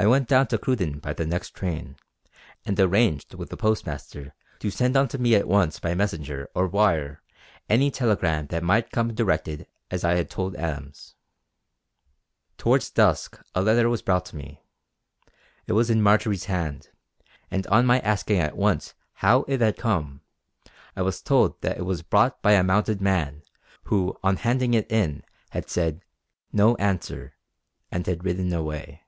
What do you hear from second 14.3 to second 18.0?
me. It was in Marjory's hand, and on my